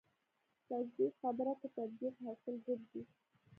تجدید 0.69 1.13
خبره 1.21 1.53
کې 1.59 1.67
تطبیق 1.77 2.15
حاصل 2.25 2.55
ګرځي. 2.67 3.01